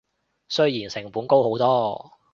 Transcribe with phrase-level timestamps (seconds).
[0.49, 2.11] 雖然成本高好多